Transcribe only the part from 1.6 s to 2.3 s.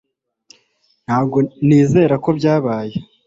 nizera ko